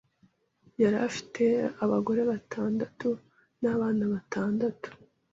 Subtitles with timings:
[0.81, 1.43] Yari afite
[1.83, 3.09] abagore batandatu
[3.61, 4.87] n’abana batandatu